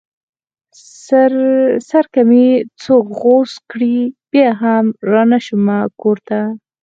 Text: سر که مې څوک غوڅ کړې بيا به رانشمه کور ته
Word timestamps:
سر 1.87 2.05
که 2.13 2.21
مې 2.29 2.45
څوک 2.81 3.05
غوڅ 3.19 3.51
کړې 3.71 3.97
بيا 4.31 4.49
به 4.63 4.75
رانشمه 5.11 5.77
کور 6.01 6.17
ته 6.27 6.39